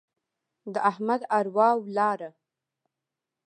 [0.73, 2.29] د احمد اروا ولاړه.